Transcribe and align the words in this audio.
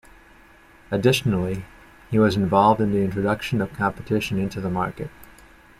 Additionally, 0.89 1.63
he 2.09 2.17
was 2.17 2.35
involved 2.35 2.81
in 2.81 2.91
the 2.91 3.03
introduction 3.03 3.61
of 3.61 3.71
competition 3.73 4.39
into 4.39 4.59
the 4.59 4.67
market. 4.67 5.11